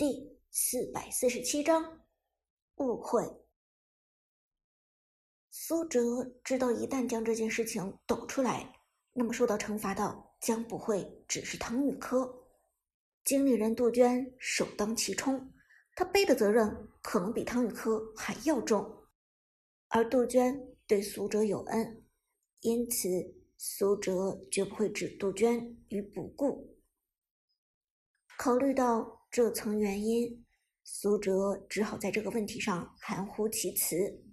[0.00, 2.06] 第四百四十七章
[2.76, 3.22] 误会。
[5.50, 6.00] 苏哲
[6.42, 8.80] 知道，一旦将这件事情抖出来，
[9.12, 12.48] 那么受到惩罚的将不会只是唐雨科，
[13.24, 15.52] 经理人杜鹃首当其冲，
[15.94, 19.06] 他背的责任可能比唐雨科还要重。
[19.88, 22.06] 而杜鹃对苏哲有恩，
[22.60, 23.06] 因此
[23.58, 26.80] 苏哲绝不会置杜鹃于不顾。
[28.38, 30.44] 考虑到这层原因，
[30.82, 34.24] 苏哲只好在这个问题上含糊其辞。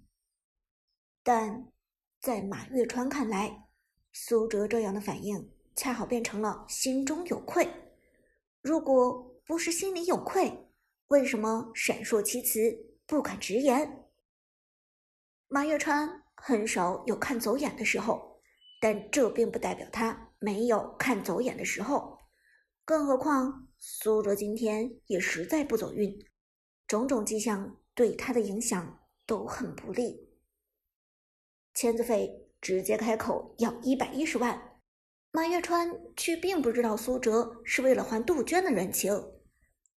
[1.21, 1.71] 但
[2.19, 3.67] 在马月川看来，
[4.11, 7.69] 苏哲这样的反应恰好变成了心中有愧。
[8.61, 10.67] 如果不是心里有愧，
[11.09, 14.09] 为什么闪烁其词，不敢直言？
[15.47, 18.41] 马月川很少有看走眼的时候，
[18.81, 22.17] 但这并不代表他没有看走眼的时候。
[22.83, 26.17] 更何况苏哲今天也实在不走运，
[26.87, 30.29] 种种迹象对他的影响都很不利。
[31.73, 34.81] 签字费直接开口要一百一十万，
[35.31, 39.13] 马月川却并不知道苏哲是为了还杜鹃的人情，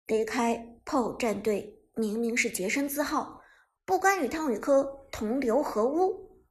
[0.08, 3.42] 离开炮战队明明是洁身自好，
[3.86, 6.44] 不甘与汤宇科同流合污。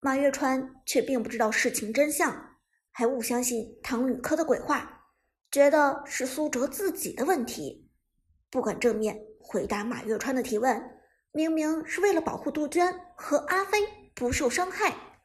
[0.00, 2.56] 马月川却并不知道事情真相，
[2.90, 5.01] 还误相信汤宇科的鬼话，
[5.52, 7.88] 觉得是苏哲自己的问题，
[8.50, 10.82] 不敢正面回答马月川的提问，
[11.30, 14.02] 明明是为了保护杜鹃和阿飞。
[14.14, 15.22] 不受伤害，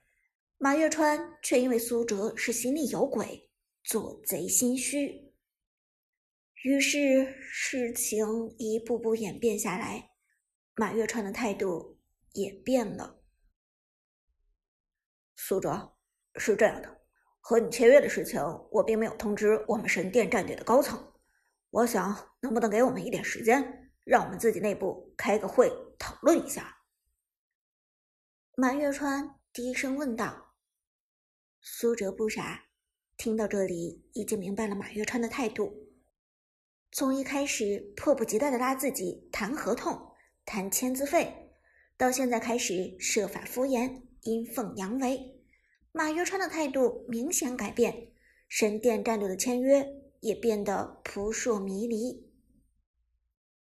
[0.58, 3.52] 马月川却因为苏哲是心里有鬼，
[3.84, 5.34] 做贼心虚。
[6.64, 8.26] 于是事情
[8.58, 10.12] 一步步演变下来，
[10.74, 12.00] 马月川的态度
[12.32, 13.22] 也变了。
[15.36, 15.98] 苏哲，
[16.36, 16.97] 是这样的，
[17.48, 21.02] 和你签约的事情，我并没有通知我们神殿战队的高层。
[21.70, 26.80] 我想，能不能给我们一点时间，让我们自己内部开个会讨论一下？
[28.58, 30.56] 马月川低声问道
[31.64, 32.66] ：“苏哲不傻，
[33.16, 35.72] 听到这里已经明白了马月川的态度。
[36.92, 40.12] 从一开始迫不及待的拉自己谈合同、
[40.44, 41.54] 谈签字费，
[41.96, 45.37] 到现在开始设法敷衍、阴奉阳违，
[45.98, 48.12] 马月川的态度明显改变，
[48.48, 49.84] 神殿战队的签约
[50.20, 52.32] 也变得扑朔迷离。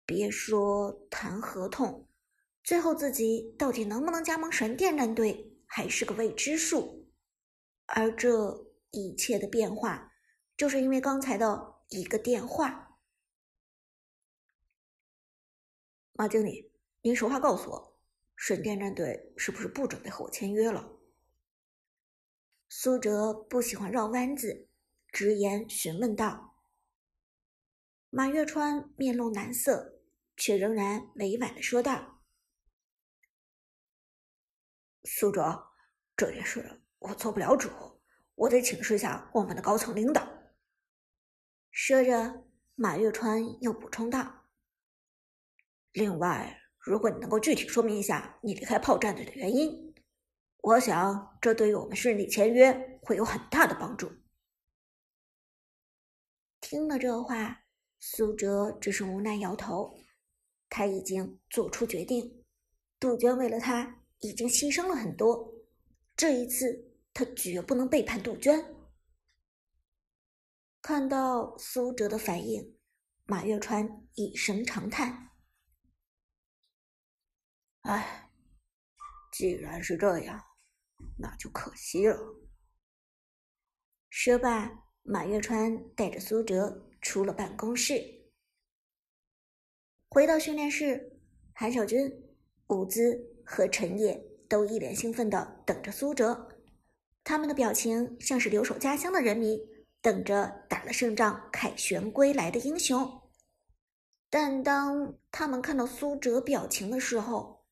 [0.06, 2.08] 别说谈合同。”
[2.64, 7.10] 最后自己到底能不能加盟神殿战队，还是个未知数。
[7.84, 10.14] 而这一切的变化，
[10.56, 12.96] 就是因为刚才的一个电话。
[16.14, 17.98] 马经理，您实话告诉我，
[18.34, 20.90] 神殿战队是不是不准备和我签约了？
[22.76, 24.68] 苏哲不喜欢绕弯子，
[25.12, 26.56] 直言询问道。
[28.10, 30.00] 马月川面露难色，
[30.36, 32.24] 却仍然委婉的说道。
[35.04, 35.68] 苏哲，
[36.16, 37.70] 这件事我做不了主，
[38.34, 40.28] 我得请示下我们的高层领导。
[41.70, 44.48] 说着，马月川又补充道
[45.94, 49.93] ：“另外，如果你能够具体说明一下你离开炮战队的原因，
[50.64, 54.10] 我想这对于我们顺利签约会有很大的帮助。”
[56.60, 57.64] 听了这话，
[58.00, 59.96] 苏哲只是无奈摇头。
[60.68, 62.44] 他已经做出决定，
[62.98, 64.00] 杜鹃为了他。
[64.20, 65.52] 已经牺牲了很多，
[66.16, 68.74] 这一次他绝不能背叛杜鹃。
[70.80, 72.78] 看到苏哲的反应，
[73.26, 75.32] 马月川一声长叹
[77.82, 78.30] ：“哎，
[79.30, 80.42] 既然是这样，
[81.18, 82.18] 那就可惜了。”
[84.10, 88.00] 说罢，马月川带着苏哲出了办公室，
[90.08, 91.18] 回到训练室，
[91.52, 92.10] 韩小军、
[92.68, 93.34] 伍兹。
[93.46, 96.48] 和陈烨都一脸兴奋地等着苏哲，
[97.22, 99.60] 他们的表情像是留守家乡的人民
[100.00, 103.20] 等着打了胜仗凯旋归来的英雄。
[104.30, 107.66] 但当他们看到苏哲表情的时候，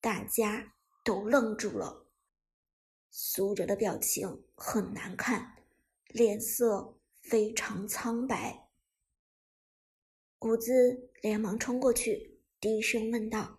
[0.00, 0.72] 大家
[1.02, 2.07] 都愣住了。
[3.10, 5.64] 苏哲的表情很难看，
[6.08, 8.68] 脸色非常苍白。
[10.40, 13.58] 伍兹连忙冲过去，低声问道。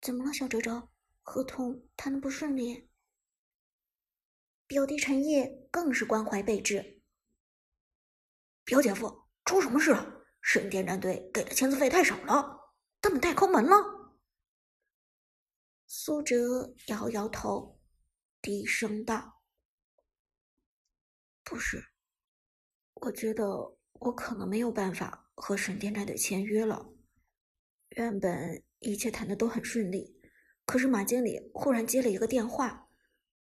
[0.00, 0.88] 怎么了，小哲哲？
[1.22, 2.88] 合同谈的不顺利。
[4.66, 7.02] 表弟陈烨更是关怀备至。
[8.64, 10.24] 表姐夫，出什么事了？
[10.40, 14.01] 神殿战队给的签字费太少了，他们太抠门了。
[15.94, 17.78] 苏哲摇摇头，
[18.40, 19.42] 低声道
[21.44, 21.90] ：“不是，
[22.94, 26.94] 我觉得我可能没有办法和神殿战队签约了。
[27.90, 30.18] 原本一切谈的都很顺利，
[30.64, 32.88] 可是马经理忽然接了一个电话，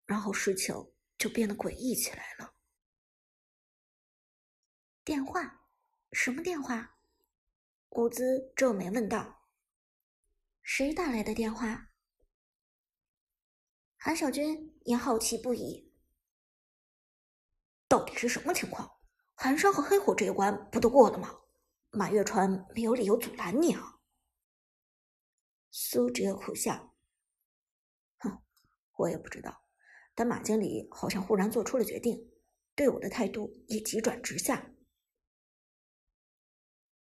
[0.05, 0.75] 然后事情
[1.17, 2.57] 就变得诡异起来了。
[5.05, 5.69] 电话？
[6.11, 6.99] 什么电话？
[7.91, 9.47] 伍兹皱眉问道。
[10.61, 11.91] 谁打来的电话？
[14.05, 15.89] 韩小军也好奇不已。
[17.87, 18.99] 到底是什么情况？
[19.33, 21.39] 寒山和黑火这一关不都过了吗？
[21.91, 24.01] 马月川没有理由阻拦你啊！
[25.71, 26.97] 苏哲苦笑
[28.19, 28.43] ：“哼，
[28.97, 29.63] 我也不知道。
[30.17, 32.29] 但马经理好像忽然做出了决定，
[32.75, 34.75] 对我的态度也急转直下。”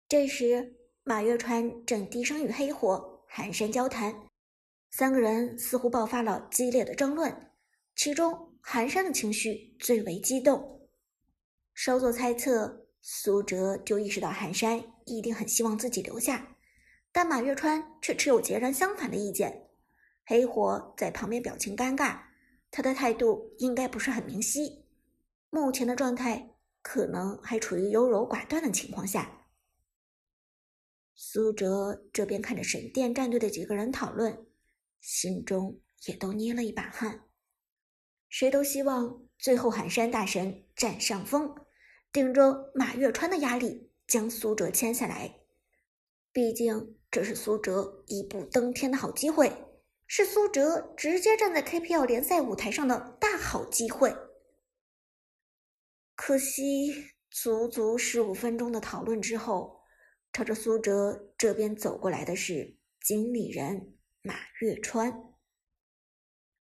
[0.08, 4.27] 这时，马月川正低声与黑火、寒山交谈，
[4.90, 7.50] 三个人似乎爆发了激烈的争论，
[7.94, 10.88] 其中寒山的情绪最为激动。
[11.74, 16.56] 稍作猜测，苏哲就意识到寒山一定很希望自己留下。
[17.12, 19.68] 但马月川却持有截然相反的意见。
[20.24, 22.20] 黑火在旁边表情尴尬，
[22.70, 24.84] 他的态度应该不是很明晰。
[25.50, 29.46] 目前的状态可能还处于优柔寡断的情况下。
[31.14, 34.46] 苏哲这边看着神殿战队的几个人讨论，
[35.00, 37.24] 心中也都捏了一把汗。
[38.28, 41.54] 谁都希望最后寒山大神占上风，
[42.12, 45.40] 顶着马月川的压力将苏哲签下来。
[46.32, 46.94] 毕竟。
[47.10, 49.50] 这是苏哲一步登天的好机会，
[50.06, 54.14] 是苏哲直接站在 KPL 联赛舞台上的大好机会。
[56.14, 59.80] 可惜，足足十五分钟的讨论之后，
[60.34, 65.34] 朝着苏哲这边走过来的是经理人马月川。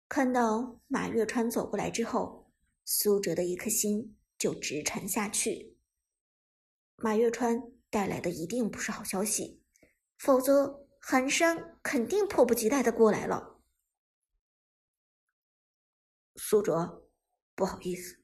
[0.08, 2.52] 看到马月川走过来之后，
[2.84, 5.78] 苏哲的一颗心就直沉下去。
[6.96, 9.62] 马月川带来的一定不是好消息。
[10.16, 13.60] 否则，寒山肯定迫不及待的过来了。
[16.36, 17.10] 苏哲，
[17.54, 18.22] 不好意思。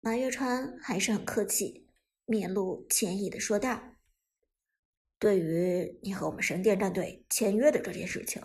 [0.00, 1.88] 马月川还是很客气，
[2.24, 3.91] 面露歉意的说道
[5.22, 8.42] ：“对于你和我们神殿战队签约的这件事情，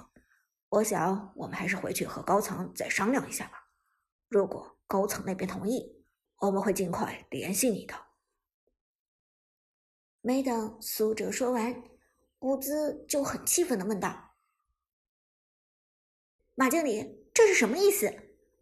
[0.69, 3.71] 我想我们还是回去和高层再商量一下吧。
[4.29, 6.05] 如果高层那边同意，
[6.37, 7.95] 我们会尽快联系你的。”
[10.21, 11.83] 没等苏哲说完。
[12.41, 14.35] 伍兹就很气愤的问道
[16.53, 18.13] ：“马经理，这是什么意思？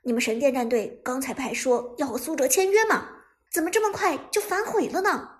[0.04, 3.10] 你们神殿战队刚才不还说要和苏哲签约吗？
[3.52, 5.34] 怎么这么快就反悔了呢？”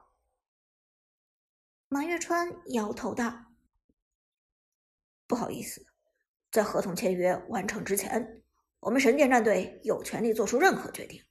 [1.96, 3.54] 马月川摇头道
[5.28, 5.86] ：“不好意思，
[6.52, 8.44] 在合同签约完成之前，
[8.82, 11.24] 我们神殿战队有权利做出任何决定，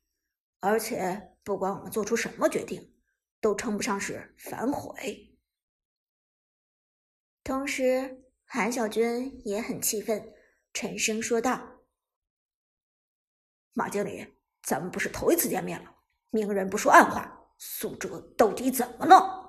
[0.61, 2.95] 而且不管我们做出什么决定，
[3.43, 5.37] 都称不上是反悔。”
[7.45, 10.33] 同时，韩小军也很气愤，
[10.73, 11.83] 沉声说道
[13.75, 15.95] ：“马经理，咱们不是头一次见面了，
[16.31, 19.44] 明人不说暗话，苏哲到底怎么了？”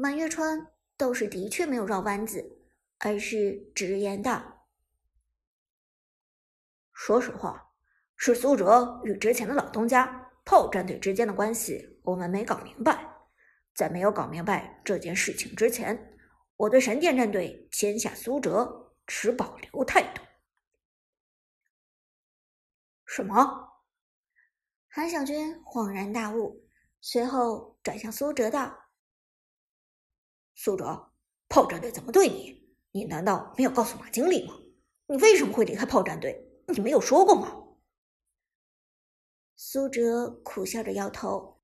[0.00, 0.64] 满月川
[0.96, 2.56] 倒是的确没有绕弯子，
[2.98, 4.64] 而是直言道
[6.94, 7.72] ：“说实话，
[8.14, 13.12] 是苏哲与之前的老东家炮战队之间的关系，我们没搞明白。”
[13.74, 16.16] 在没有搞明白这件事情之前，
[16.54, 20.22] 我对神殿战队签下苏哲持保留态度。
[23.04, 23.82] 什么？
[24.86, 26.64] 韩小军恍然大悟，
[27.00, 28.78] 随后转向苏哲道
[30.60, 31.12] ：“苏哲，
[31.48, 32.68] 炮战队怎么对你？
[32.90, 34.58] 你难道没有告诉马经理吗？
[35.06, 36.50] 你为什么会离开炮战队？
[36.66, 37.62] 你没有说过吗？”
[39.54, 41.60] 苏哲苦笑着摇头，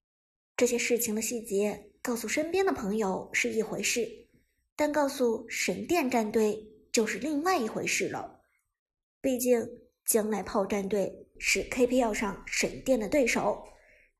[0.57, 1.91] 这些事情的细节。
[2.01, 4.29] 告诉身边的朋友是一回事，
[4.77, 8.43] 但告诉神殿战队就是另外一回事了。
[9.21, 9.69] 毕竟
[10.05, 13.65] 将来炮战队是 KPL 上神殿的对手，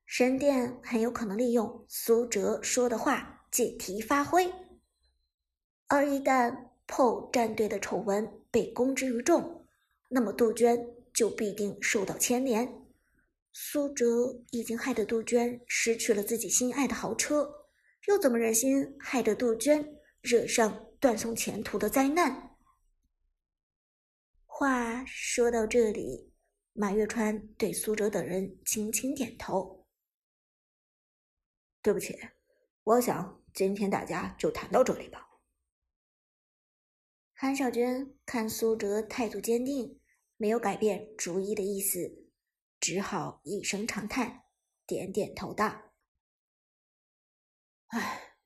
[0.05, 4.51] 神殿很有可能利用苏哲说的话借题发挥。
[5.87, 9.65] 而一旦 PO 战队的丑闻被公之于众，
[10.09, 12.85] 那么杜鹃就必定受到牵连。
[13.53, 14.05] 苏哲
[14.51, 17.67] 已经害得杜鹃失去了自己心爱的豪车。
[18.07, 22.55] 又怎么忍心害得杜鹃惹上断送前途的灾难？
[24.45, 26.31] 话说到这里，
[26.73, 29.87] 马月川对苏哲等人轻轻点头。
[31.81, 32.15] 对不起，
[32.83, 35.24] 我想今天大家就谈到这里吧。
[37.37, 39.99] 韩小娟看苏哲态度坚定，
[40.37, 42.31] 没有改变主意的意思，
[42.79, 44.45] 只好一声长叹，
[44.87, 45.91] 点点头道。
[47.87, 48.37] 唉，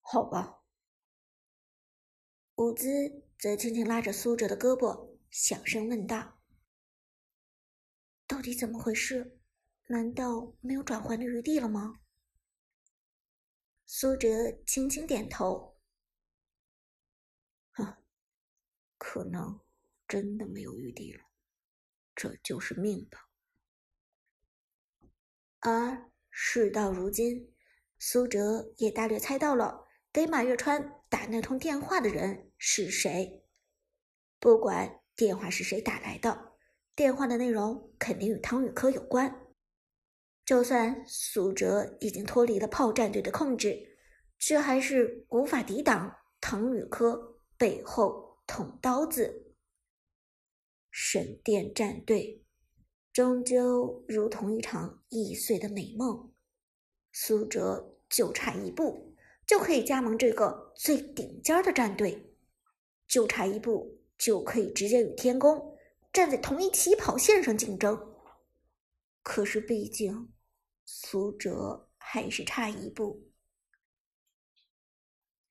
[0.00, 0.62] 好吧。
[2.54, 2.86] 伍兹
[3.38, 6.40] 则轻轻拉着苏哲的胳膊，小声问道
[8.26, 9.38] ：“到底怎么回事？
[9.88, 12.00] 难道没有转圜的余地了吗？”
[13.84, 14.28] 苏哲
[14.66, 15.78] 轻轻点头
[17.72, 17.96] ：“哼，
[19.00, 19.58] 可能
[20.06, 21.24] 真的没有余地了，
[22.14, 23.30] 这就是命吧。”
[25.60, 27.54] 而事到如今，
[27.98, 33.44] 苏哲也大略猜到了给马月川打那通电话的人是谁。
[34.38, 36.52] 不管电话是谁打来的，
[36.94, 39.46] 电话的内容肯定与汤宇科有关。
[40.44, 43.98] 就算苏哲已经脱离了炮战队的控制，
[44.38, 49.54] 却还是无法抵挡唐宇科背后捅刀子。
[50.90, 52.44] 神殿战队。
[53.12, 56.32] 终究如同一场易碎的美梦，
[57.12, 62.36] 苏哲就差一步就可以加盟这个最顶尖的战队，
[63.08, 65.76] 就差一步就可以直接与天宫
[66.12, 68.14] 站在同一起跑线上竞争。
[69.22, 70.32] 可是毕竟，
[70.84, 73.28] 苏哲还是差一步。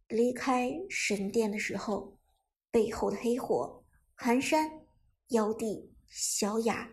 [0.07, 2.18] 离开神殿的时候，
[2.71, 3.83] 背后的黑火、
[4.15, 4.85] 寒山、
[5.29, 6.91] 妖帝、小雅。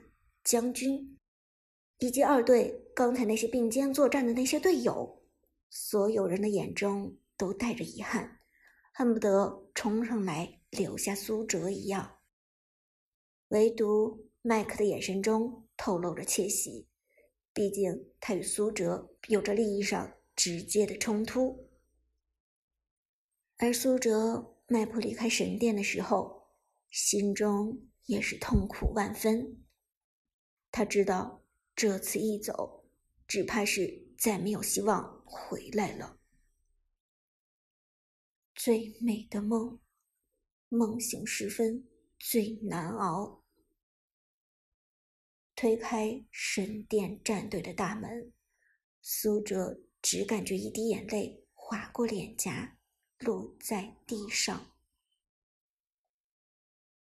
[0.49, 1.19] 将军，
[1.99, 5.25] 以及二队刚才那些并肩作战的那些队友，
[5.69, 8.39] 所有人的眼中都带着遗憾，
[8.95, 12.19] 恨不得冲上来留下苏哲一样。
[13.49, 16.87] 唯独麦克的眼神中透露着窃喜，
[17.53, 21.69] 毕竟他与苏哲有着利益上直接的冲突。
[23.57, 26.49] 而苏哲迈步离开神殿的时候，
[26.91, 29.65] 心中也是痛苦万分。
[30.73, 31.45] 他知道
[31.75, 32.85] 这次一走，
[33.29, 36.19] 只怕是再没有希望回来了。
[38.55, 39.79] 最美的梦，
[40.69, 41.87] 梦醒时分
[42.19, 43.45] 最难熬。
[45.55, 48.33] 推开神殿战队的大门，
[49.01, 52.76] 苏哲只感觉一滴眼泪划过脸颊，
[53.19, 54.76] 落在地上。